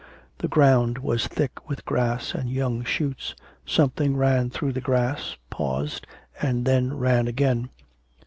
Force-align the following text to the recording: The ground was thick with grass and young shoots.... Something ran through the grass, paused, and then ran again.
The 0.39 0.47
ground 0.47 0.97
was 0.97 1.27
thick 1.27 1.69
with 1.69 1.85
grass 1.85 2.33
and 2.33 2.49
young 2.49 2.83
shoots.... 2.83 3.35
Something 3.67 4.17
ran 4.17 4.49
through 4.49 4.73
the 4.73 4.81
grass, 4.81 5.37
paused, 5.51 6.07
and 6.41 6.65
then 6.65 6.97
ran 6.97 7.27
again. 7.27 7.69